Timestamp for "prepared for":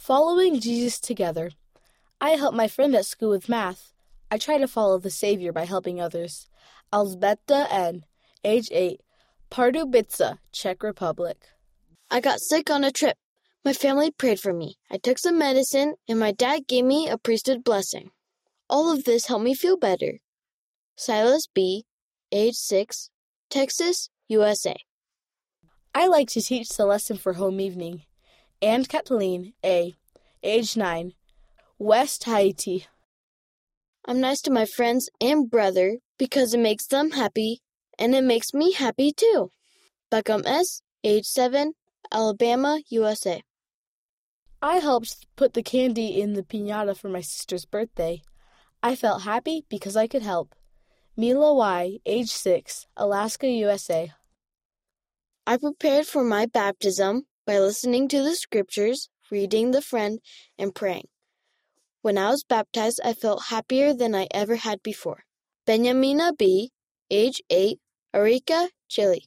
55.56-56.22